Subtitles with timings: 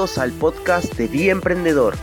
[0.00, 1.94] Bienvenidos al podcast de Día Emprendedor.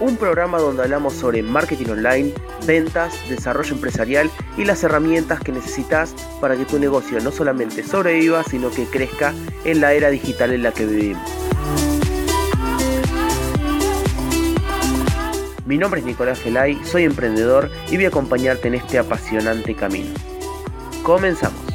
[0.00, 2.32] Un programa donde hablamos sobre marketing online,
[2.66, 8.44] ventas, desarrollo empresarial y las herramientas que necesitas para que tu negocio no solamente sobreviva,
[8.44, 9.34] sino que crezca
[9.66, 11.30] en la era digital en la que vivimos.
[15.66, 20.14] Mi nombre es Nicolás Gelay, soy emprendedor y voy a acompañarte en este apasionante camino.
[21.02, 21.69] Comenzamos.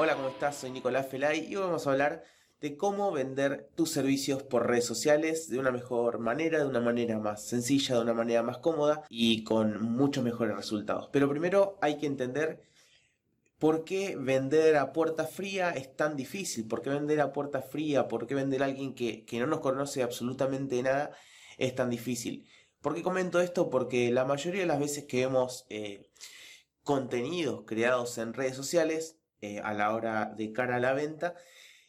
[0.00, 0.58] Hola, ¿cómo estás?
[0.58, 2.22] Soy Nicolás Felay y hoy vamos a hablar
[2.60, 7.18] de cómo vender tus servicios por redes sociales de una mejor manera, de una manera
[7.18, 11.08] más sencilla, de una manera más cómoda y con muchos mejores resultados.
[11.12, 12.62] Pero primero hay que entender
[13.58, 18.06] por qué vender a puerta fría es tan difícil, por qué vender a puerta fría,
[18.06, 21.10] por qué vender a alguien que, no nos conoce absolutamente nada
[21.56, 22.46] es tan difícil.
[22.80, 23.68] ¿Por qué comento esto?
[23.68, 26.08] Porque la mayoría de las veces que vemos eh,
[26.84, 31.34] contenidos creados en redes sociales eh, a la hora de cara a la venta,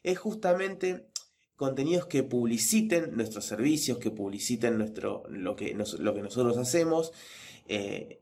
[0.03, 1.07] es justamente
[1.55, 7.11] contenidos que publiciten nuestros servicios, que publiciten nuestro, lo, que lo que nosotros hacemos,
[7.67, 8.21] eh,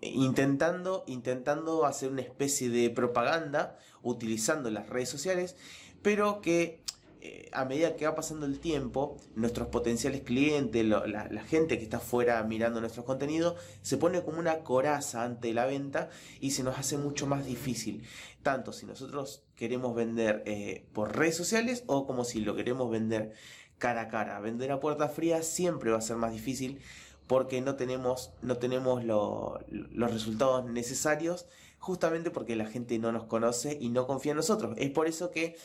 [0.00, 5.56] intentando, intentando hacer una especie de propaganda utilizando las redes sociales,
[6.02, 6.82] pero que
[7.20, 11.98] eh, a medida que va pasando el tiempo, nuestros potenciales clientes, la, gente que está
[11.98, 16.10] fuera mirando nuestros contenidos, se pone como una coraza ante la venta
[16.40, 18.04] y se nos hace mucho más difícil.
[18.42, 23.32] Tanto si nosotros queremos vender eh, por redes sociales o como si lo queremos vender
[23.78, 24.38] cara a cara.
[24.40, 26.80] Vender a puerta fría siempre va a ser más difícil
[27.26, 31.46] porque no tenemos, no tenemos los resultados necesarios
[31.78, 34.74] justamente porque la gente no nos conoce y no confía en nosotros.
[34.78, 35.56] Es por eso que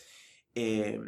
[0.56, 1.00] eh,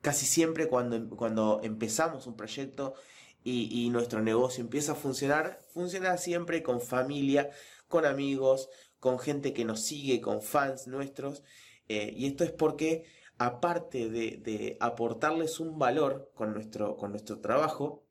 [0.00, 2.94] casi siempre cuando, cuando empezamos un proyecto
[3.42, 7.50] y, nuestro negocio empieza a funcionar, funciona siempre con familia,
[7.88, 8.68] con amigos,
[8.98, 11.42] con gente que nos sigue, con fans nuestros.
[11.88, 13.06] Eh, y esto es porque,
[13.38, 18.04] aparte de, aportarles un valor con nuestro, con nuestro trabajo,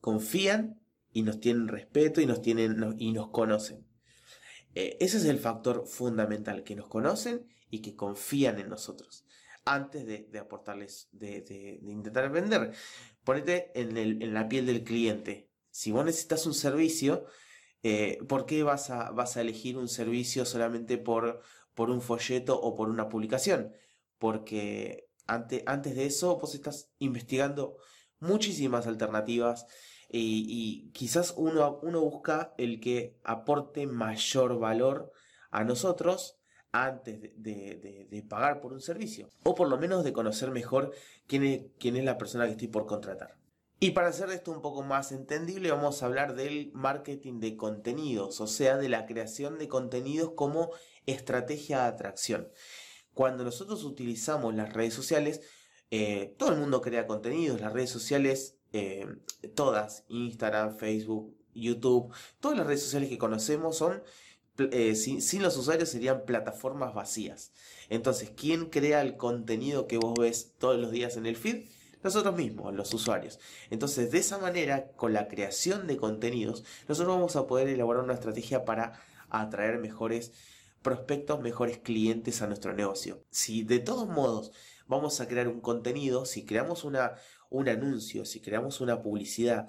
[0.00, 0.80] confían
[1.12, 3.86] y nos tienen respeto y nos, tienen, y nos conocen.
[4.74, 9.26] Eh, ese es el factor fundamental, que nos conocen y que confían en nosotros
[9.64, 12.72] antes de, aportarles, de, intentar vender.
[13.24, 15.50] Ponete en, la piel del cliente.
[15.70, 17.26] Si vos necesitas un servicio,
[17.82, 21.42] eh, ¿por qué vas a, elegir un servicio solamente por,
[21.76, 23.72] un folleto o por una publicación?
[24.18, 27.76] Porque antes de eso vos estás investigando
[28.18, 29.66] muchísimas alternativas
[30.12, 35.12] y, quizás uno busca el que aporte mayor valor
[35.50, 36.39] a nosotros
[36.72, 39.28] antes de, pagar por un servicio.
[39.44, 40.92] O por lo menos de conocer mejor
[41.26, 43.36] quién es, la persona que estoy por contratar.
[43.82, 48.40] Y para hacer esto un poco más entendible, vamos a hablar del marketing de contenidos,
[48.40, 50.70] o sea, de la creación de contenidos como
[51.06, 52.48] estrategia de atracción.
[53.14, 55.40] Cuando nosotros utilizamos las redes sociales,
[55.90, 59.06] eh, todo el mundo crea contenidos, las redes sociales, eh,
[59.54, 64.02] todas, Instagram, Facebook, YouTube, todas las redes sociales que conocemos son
[64.72, 67.52] eh, sin, los usuarios serían plataformas vacías.
[67.88, 71.68] Entonces, ¿quién crea el contenido que vos ves todos los días en el feed?
[72.02, 73.38] Nosotros mismos, los usuarios.
[73.70, 78.14] Entonces, de esa manera, con la creación de contenidos, nosotros vamos a poder elaborar una
[78.14, 80.32] estrategia para atraer mejores
[80.82, 83.24] prospectos, mejores clientes a nuestro negocio.
[83.30, 84.52] Si de todos modos
[84.86, 87.16] vamos a crear un contenido, si creamos una,
[87.50, 89.68] un anuncio, si creamos una publicidad,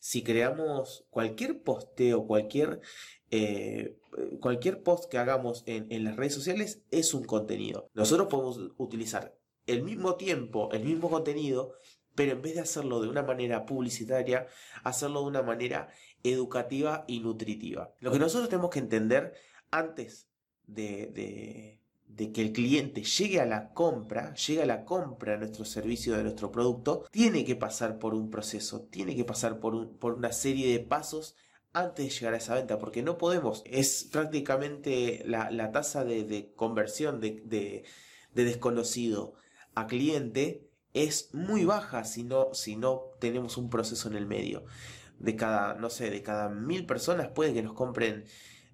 [0.00, 2.80] si creamos cualquier posteo, cualquier
[3.30, 3.97] eh,
[4.40, 7.90] cualquier post que hagamos en, las redes sociales es un contenido.
[7.94, 9.36] Nosotros podemos utilizar
[9.66, 11.74] el mismo tiempo, el mismo contenido,
[12.14, 14.46] pero en vez de hacerlo de una manera publicitaria,
[14.82, 15.88] hacerlo de una manera
[16.22, 17.92] educativa y nutritiva.
[18.00, 19.34] Lo que nosotros tenemos que entender
[19.70, 20.26] antes
[20.66, 21.78] de,
[22.16, 26.24] que el cliente llegue a la compra, llegue a la compra de nuestro servicio, de
[26.24, 30.72] nuestro producto, tiene que pasar por un proceso, tiene que pasar por, por una serie
[30.72, 31.36] de pasos
[31.72, 37.20] antes de llegar a esa venta, porque no podemos, es prácticamente la, tasa de, conversión
[37.20, 37.84] de,
[38.32, 39.34] desconocido
[39.74, 44.64] a cliente es muy baja si no, si no tenemos un proceso en el medio.
[45.18, 48.24] De cada, no sé, de cada mil personas puede que nos compren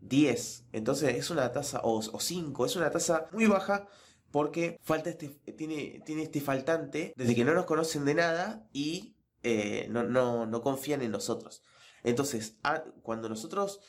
[0.02, 0.66] 10.
[0.72, 3.88] Entonces es una tasa, o, 5, es una tasa muy baja
[4.30, 9.14] porque falta este, tiene, tiene este faltante desde que no nos conocen de nada y
[9.42, 11.62] eh, no, no, no confían en nosotros.
[12.04, 12.56] Entonces,
[13.02, 13.80] cuando nosotros,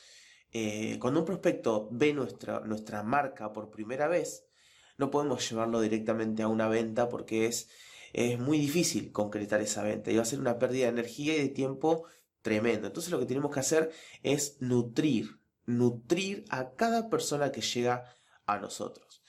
[0.51, 4.45] eh, cuando un prospecto ve nuestra, nuestra marca por primera vez,
[4.97, 7.69] no podemos llevarlo directamente a una venta porque es,
[8.13, 11.41] es muy difícil concretar esa venta y va a ser una pérdida de energía y
[11.41, 12.07] de tiempo
[12.41, 12.87] tremendo.
[12.87, 13.91] Entonces lo que tenemos que hacer
[14.23, 18.05] es nutrir nutrir a cada persona que llega
[18.45, 19.23] a nosotros.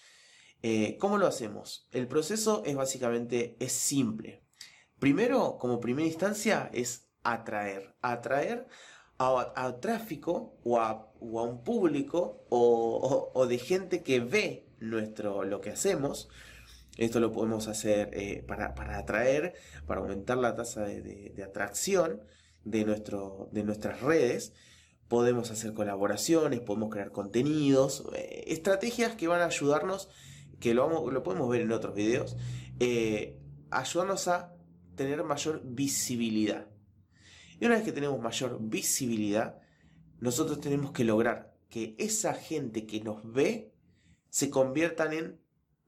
[0.62, 1.88] Eh, ¿Cómo lo hacemos?
[1.92, 4.42] El proceso es básicamente es simple.
[4.98, 7.94] Primero, como primera instancia, es atraer.
[8.02, 8.66] Atraer
[9.18, 16.28] a, tráfico o a, un público o, de gente que ve nuestro, lo que hacemos.
[16.96, 19.54] Esto lo podemos hacer eh, para, atraer,
[19.86, 22.22] para aumentar la tasa de, atracción
[22.64, 24.54] de, nuestro, de nuestras redes.
[25.08, 30.08] Podemos hacer colaboraciones, podemos crear contenidos, eh, estrategias que van a ayudarnos,
[30.58, 32.36] que lo, lo podemos ver en otros videos,
[32.80, 33.38] eh,
[33.70, 34.54] ayudarnos a
[34.96, 36.66] tener mayor visibilidad.
[37.60, 39.58] Y una vez que tenemos mayor visibilidad,
[40.20, 43.72] nosotros tenemos que lograr que esa gente que nos ve
[44.28, 45.40] se conviertan en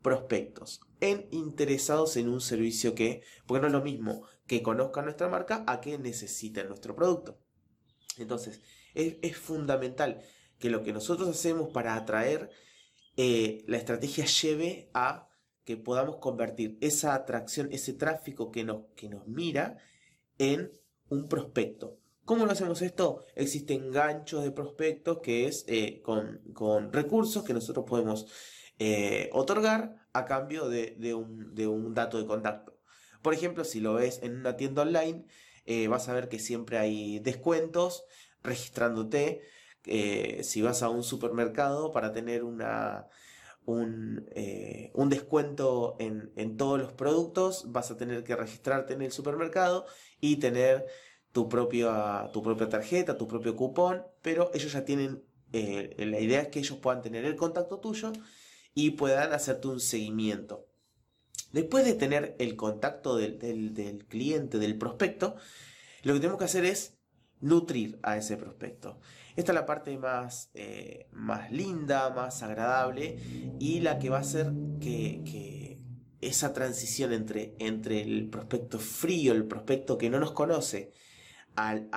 [0.03, 5.29] prospectos, en interesados en un servicio que, porque no es lo mismo que conozcan nuestra
[5.29, 7.39] marca a que necesiten nuestro producto.
[8.17, 8.63] Entonces,
[8.95, 10.23] es, fundamental
[10.59, 12.51] que lo que nosotros hacemos para atraer
[13.17, 15.29] eh, la estrategia lleve a
[15.65, 19.79] que podamos convertir esa atracción, ese tráfico que nos, que nos mira
[20.39, 20.73] en
[21.09, 21.99] un prospecto.
[22.25, 23.25] ¿Cómo lo hacemos esto?
[23.37, 28.27] Existen ganchos de prospectos que es eh, con, recursos que nosotros podemos
[28.79, 32.79] eh, otorgar a cambio de, un, dato de contacto.
[33.23, 35.25] Por ejemplo, si lo ves en una tienda online,
[35.65, 38.05] eh, vas a ver que siempre hay descuentos
[38.43, 39.41] registrándote.
[40.43, 43.09] si vas a un supermercado para tener una,
[43.73, 49.87] un, descuento en, todos los productos, vas a tener que registrarte en el supermercado
[50.21, 50.87] y tener
[51.33, 55.23] tu propia, tu propia tarjeta, tu propio cupón, pero ellos ya tienen,
[55.53, 58.13] eh, la idea es que ellos puedan tener el contacto tuyo
[58.75, 60.67] y puedan hacerte un seguimiento.
[61.53, 63.39] Después de tener el contacto del,
[64.09, 65.37] cliente, del prospecto,
[66.03, 66.99] lo que tenemos que hacer es
[67.41, 69.01] nutrir a ese prospecto.
[69.39, 73.19] Esta es la parte más, eh, más linda, más agradable
[73.61, 75.79] y la que va a hacer que
[76.21, 80.93] esa transición entre, entre el prospecto frío, el prospecto que no nos conoce,
[81.55, 81.89] al,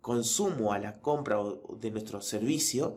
[0.00, 1.36] consumo, a la compra
[1.78, 2.96] de nuestro servicio,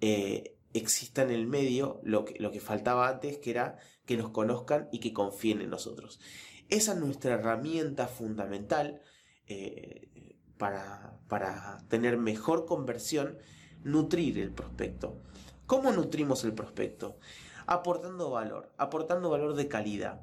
[0.00, 4.30] eh, exista en el medio lo que, lo que faltaba antes, que era que nos
[4.30, 6.20] conozcan y que confíen en nosotros.
[6.68, 9.02] Esa es nuestra herramienta fundamental
[9.48, 10.10] eh,
[10.58, 13.38] para, para tener mejor conversión,
[13.84, 15.16] nutrir el prospecto.
[15.66, 17.18] ¿Cómo nutrimos el prospecto?
[17.68, 20.22] aportando valor, aportando valor de calidad.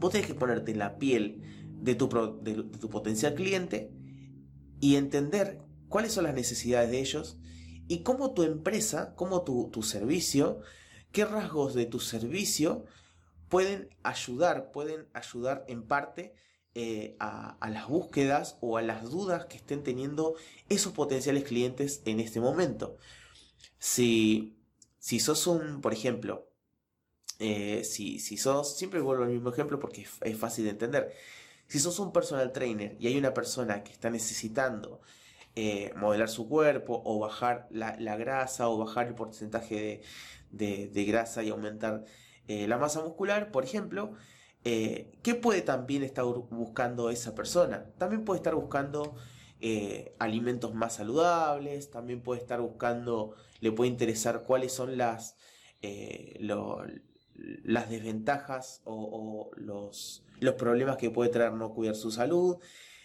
[0.00, 1.42] Vos tenés que ponerte en la piel
[1.82, 2.08] de tu,
[2.42, 3.92] de, tu potencial cliente
[4.80, 7.38] y entender cuáles son las necesidades de ellos
[7.88, 10.60] y cómo tu empresa, cómo tu, servicio,
[11.12, 12.86] qué rasgos de tu servicio
[13.50, 16.34] pueden ayudar, pueden ayudar en parte
[16.78, 20.34] eh, a, las búsquedas o a las dudas que estén teniendo
[20.68, 22.98] esos potenciales clientes en este momento.
[23.78, 24.58] Si
[24.98, 26.50] si sos un, por ejemplo,
[27.38, 31.14] eh, si, si sos, siempre vuelvo al mismo ejemplo porque es, fácil de entender.
[31.66, 35.00] Si sos un personal trainer y hay una persona que está necesitando
[35.54, 40.02] eh, modelar su cuerpo o bajar la, grasa o bajar el porcentaje
[40.50, 42.04] de, grasa y aumentar
[42.46, 44.12] la masa muscular, por ejemplo,
[45.22, 47.90] ¿qué puede también estar buscando esa persona?
[47.98, 49.14] También puede estar buscando
[50.18, 55.36] alimentos más saludables, también puede estar buscando le puede interesar cuáles son las,
[55.82, 56.38] eh,
[57.64, 62.58] las desventajas o, los, los problemas que puede traer no cuidar su salud.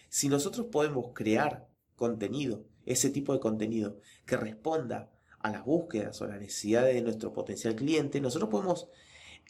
[0.08, 6.26] Si nosotros podemos crear contenido, ese tipo de contenido que responda a las búsquedas o
[6.26, 8.88] las necesidades de nuestro potencial cliente, nosotros podemos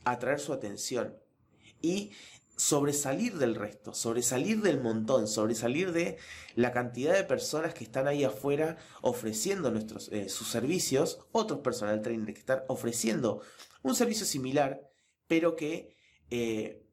[0.05, 1.17] atraer su atención
[1.83, 2.13] y
[2.57, 6.19] sobresalir del resto, sobresalir del montón, sobresalir de
[6.55, 12.03] la cantidad de personas que están ahí afuera ofreciendo nuestros, eh, sus servicios, otros personal
[12.03, 13.43] trainer que están ofreciendo
[13.83, 14.81] un servicio similar,
[15.27, 15.97] pero que,
[16.31, 16.87] eh,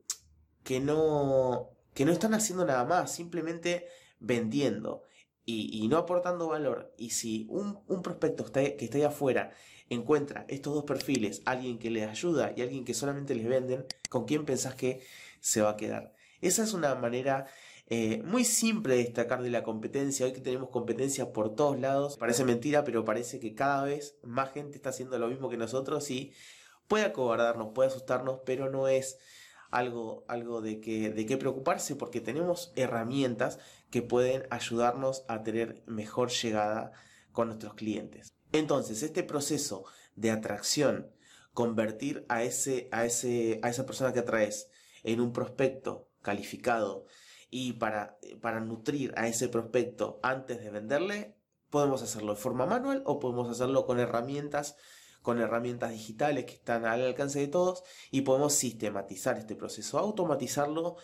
[0.64, 3.88] que, no, que no están haciendo nada más, simplemente
[4.20, 5.04] vendiendo
[5.46, 6.94] y, no aportando valor.
[6.98, 9.52] Y si un, prospecto que está ahí afuera
[9.90, 14.26] encuentra estos dos perfiles, alguien que les ayuda y alguien que solamente les venden, ¿con
[14.26, 15.02] quién pensás que
[15.40, 16.14] se va a quedar.
[16.42, 17.48] Esa es una manera
[17.88, 20.26] eh, muy simple de destacar de la competencia.
[20.26, 24.52] Hoy que tenemos competencia por todos lados, parece mentira, pero parece que cada vez más
[24.52, 26.34] gente está haciendo lo mismo que nosotros y
[26.88, 29.18] puede acobardarnos, puede asustarnos, pero no es
[29.72, 33.60] algo, algo de, que, de qué preocuparse porque tenemos herramientas
[33.92, 36.92] que pueden ayudarnos a tener mejor llegada
[37.32, 38.34] con nuestros clientes.
[38.52, 41.12] Entonces, este proceso de atracción,
[41.54, 44.70] convertir a, ese, a, ese, a esa persona que atraes
[45.04, 47.06] en un prospecto calificado
[47.50, 51.40] y para, para nutrir a ese prospecto antes de venderle,
[51.70, 54.76] Podemos hacerlo de forma manual o podemos hacerlo con herramientas
[55.22, 60.96] con herramientas digitales que están al alcance de todos y podemos sistematizar este proceso, automatizarlo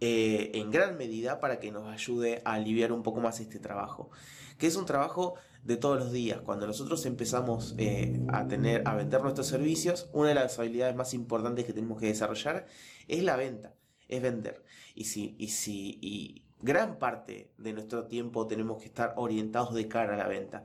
[0.00, 4.10] eh, en gran medida para que nos ayude a aliviar un poco más este trabajo,
[4.58, 5.34] que es un trabajo
[5.64, 6.40] de todos los días.
[6.42, 11.14] Cuando nosotros empezamos eh, a tener, a vender nuestros servicios, una de las habilidades más
[11.14, 12.66] importantes que tenemos que desarrollar
[13.08, 13.74] es la venta,
[14.08, 14.64] es vender.
[14.94, 19.88] Y si, y si, y gran parte de nuestro tiempo tenemos que estar orientados de
[19.88, 20.64] cara a la venta.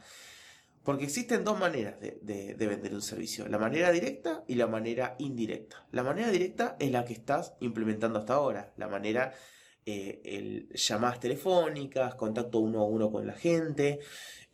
[0.84, 5.86] Porque existen dos maneras de, vender un servicio, la manera directa y la manera indirecta.
[5.92, 9.34] La manera directa es la que estás implementando hasta ahora, la manera,
[9.86, 14.00] eh, llamadas telefónicas, contacto uno a uno con la gente,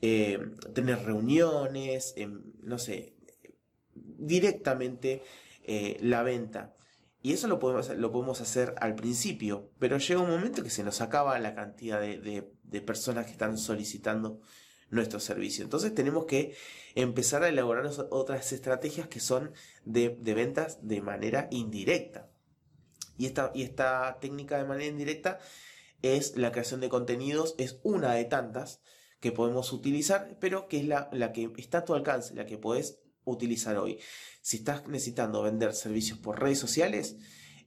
[0.01, 0.39] eh,
[0.73, 3.15] tener reuniones, em, no sé,
[3.93, 5.23] directamente
[5.63, 6.73] eh, la venta.
[7.21, 10.83] Y eso lo podemos, lo podemos hacer al principio, pero llega un momento que se
[10.83, 14.41] nos acaba la cantidad de personas que están solicitando
[14.89, 15.63] nuestro servicio.
[15.63, 16.55] Entonces tenemos que
[16.95, 19.51] empezar a elaborar otras estrategias que son
[19.83, 22.29] de, ventas de manera indirecta.
[23.17, 25.39] Y esta, y esta técnica de manera indirecta
[26.01, 28.81] es la creación de contenidos, es una de tantas
[29.19, 32.57] que podemos utilizar, pero que es la, la que está a tu alcance, la que
[32.57, 33.99] puedes utilizar hoy.
[34.41, 37.17] Si estás necesitando vender servicios por redes sociales,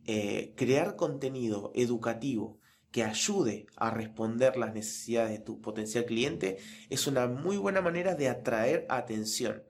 [0.06, 6.56] eh, crear contenido educativo que ayude a responder las necesidades de tu potencial cliente
[6.88, 9.62] es una muy buena manera de atraer atención.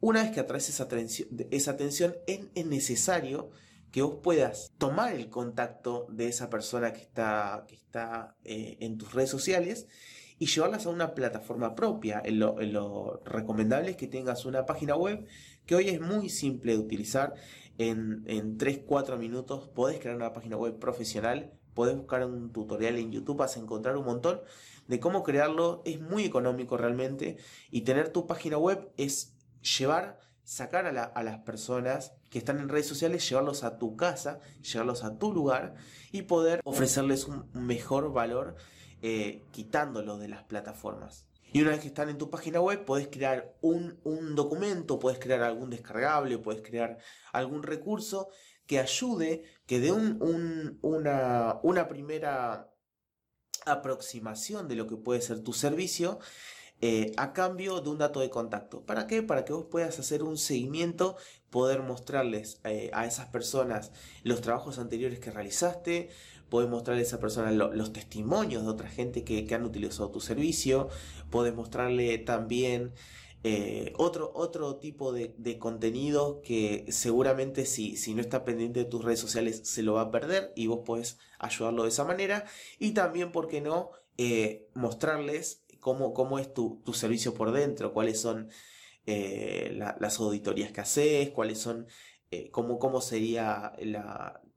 [0.00, 3.50] Una vez que atraes esa atención, esa atención es, necesario
[3.90, 8.98] que vos puedas tomar el contacto de esa persona que está, que está eh, en
[8.98, 9.86] tus redes sociales
[10.38, 12.22] y llevarlas a una plataforma propia.
[12.26, 15.26] lo, en lo, recomendable es que tengas una página web
[15.66, 17.34] que hoy es muy simple de utilizar.
[17.78, 23.12] En, en 3-4 minutos podés crear una página web profesional podés buscar un tutorial en
[23.12, 24.40] YouTube, vas a encontrar un montón
[24.88, 25.80] de cómo crearlo.
[25.84, 27.36] Es muy económico realmente.
[27.70, 29.36] Y tener tu página web es
[29.78, 30.18] llevar,
[30.48, 35.18] sacar a, las personas que están en redes sociales, llevarlos a tu casa, llevarlos a
[35.18, 35.74] tu lugar
[36.10, 38.56] y poder ofrecerles un mejor valor
[39.02, 41.26] eh, quitándolo de las plataformas.
[41.52, 44.00] Y una vez que están en tu página web, puedes crear un,
[44.34, 46.96] documento, puedes crear algún descargable, puedes crear
[47.34, 48.30] algún recurso
[48.66, 52.72] que ayude, que dé una primera
[53.66, 56.20] aproximación de lo que puede ser tu servicio
[56.80, 58.82] eh, a cambio de un dato de contacto.
[58.82, 59.24] ¿Para qué?
[59.24, 61.16] Para que vos puedas hacer un seguimiento,
[61.50, 63.90] poder mostrarles eh, a esas personas
[64.22, 66.08] los trabajos anteriores que realizaste,
[66.48, 70.88] poder mostrarle a esa persona los testimonios de otra gente que, han utilizado tu servicio,
[71.30, 72.92] podés mostrarle también
[73.42, 79.04] eh, otro, otro tipo de, contenido que seguramente si, si no está pendiente de tus
[79.04, 82.44] redes sociales se lo va a perder y vos podés ayudarlo de esa manera.
[82.78, 83.90] Y también, ¿por qué no?
[84.74, 88.48] Mostrarles cómo, cómo es tu, servicio por dentro, cuáles son
[89.06, 91.86] eh, las auditorías que haces, cuáles son,
[92.50, 93.72] cómo, cómo sería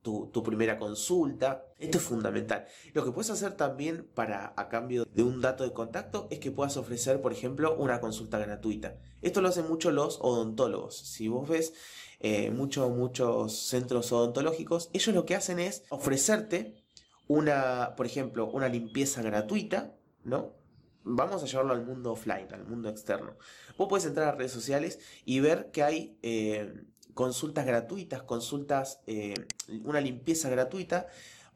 [0.01, 1.65] tu, primera consulta.
[1.77, 2.65] Esto es fundamental.
[2.93, 6.51] Lo que puedes hacer también para, a cambio de un dato de contacto, es que
[6.51, 8.97] puedas ofrecer, por ejemplo, una consulta gratuita.
[9.21, 10.97] Esto lo hacen mucho los odontólogos.
[10.97, 11.73] Si vos ves
[12.19, 16.83] eh, muchos centros odontológicos, ellos lo que hacen es ofrecerte
[17.27, 20.53] una, por ejemplo, una limpieza gratuita, ¿no?
[21.03, 23.35] Vamos a llevarlo al mundo offline, al mundo externo.
[23.77, 26.73] Vos puedes entrar a redes sociales y ver que hay eh,
[27.13, 29.33] consultas gratuitas, consultas, eh,
[29.83, 31.07] una limpieza gratuita.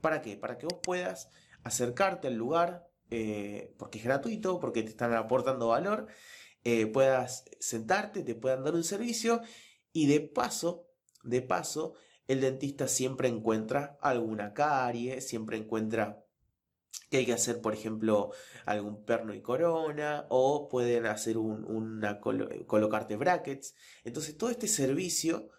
[0.01, 0.35] ¿Para qué?
[0.35, 1.29] Para que vos puedas
[1.63, 6.07] acercarte al lugar, eh, porque es gratuito, porque te están aportando valor,
[6.93, 9.41] puedas sentarte, te puedan dar un servicio
[9.93, 10.87] y de paso,
[11.23, 11.93] de paso,
[12.27, 16.24] el dentista siempre encuentra alguna carie, siempre encuentra
[17.15, 18.31] que hay que hacer, por ejemplo,
[18.65, 23.73] algún perno y corona, o pueden hacer un, una colocarte brackets.
[24.03, 25.49] Entonces, todo este servicio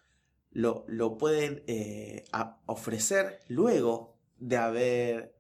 [0.51, 2.25] lo, lo pueden eh,
[2.67, 5.35] ofrecer luego de haber,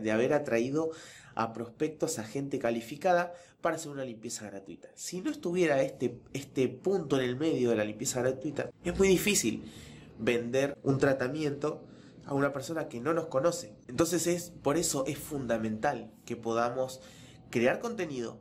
[0.00, 0.90] de haber atraído
[1.34, 4.88] a prospectos, a gente calificada para hacer una limpieza gratuita.
[4.94, 9.08] Si no estuviera este, este punto en el medio de la limpieza gratuita, es muy
[9.08, 9.64] difícil
[10.18, 11.84] vender un tratamiento
[12.28, 13.74] a una persona que no nos conoce.
[13.88, 17.00] Entonces es por eso es fundamental que podamos
[17.48, 18.38] crear contenido,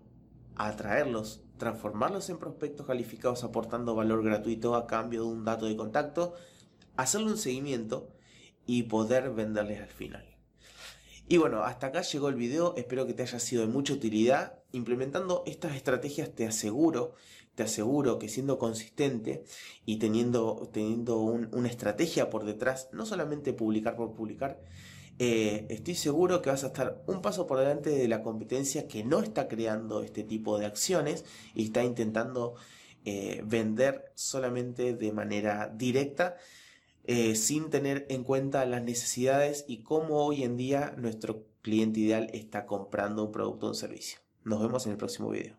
[0.58, 6.34] atraerlos, transformarlos en prospectos calificados aportando valor gratuito a cambio de un dato de contacto,
[6.98, 8.10] hacerle un seguimiento
[8.66, 10.27] y poder venderles al final.
[11.30, 14.60] Y bueno, hasta acá llegó el video, espero que te haya sido de mucha utilidad.
[14.72, 17.16] Implementando estas estrategias te aseguro
[17.58, 19.44] te aseguro que siendo consistente
[19.84, 24.60] y teniendo, teniendo una estrategia por detrás, no solamente publicar por publicar,
[25.18, 29.04] eh, estoy seguro que vas a estar un paso por delante de la competencia que
[29.04, 32.54] no está creando este tipo de acciones y está intentando
[33.06, 36.36] eh, vender solamente de manera directa
[37.08, 42.30] eh, sin tener en cuenta las necesidades y cómo hoy en día nuestro cliente ideal
[42.34, 44.20] está comprando un producto o un servicio.
[44.44, 45.58] Nos vemos en el próximo video.